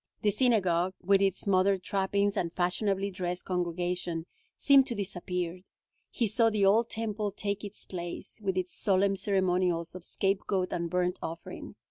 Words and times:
The 0.23 0.31
synagogue, 0.31 0.95
with 1.03 1.21
its 1.21 1.45
modern 1.45 1.79
trappings 1.79 2.35
and 2.35 2.51
fashionably 2.51 3.11
dressed 3.11 3.45
congregation, 3.45 4.25
seemed 4.57 4.87
to 4.87 4.95
disappear. 4.95 5.61
He 6.09 6.25
saw 6.25 6.49
the 6.49 6.65
old 6.65 6.89
Temple 6.89 7.31
take 7.31 7.63
its 7.63 7.85
place, 7.85 8.39
with 8.41 8.57
its 8.57 8.73
solemn 8.73 9.15
ceremonials 9.15 9.93
of 9.93 10.03
scapegoat 10.03 10.73
and 10.73 10.89
burnt 10.89 11.19
offering. 11.21 11.75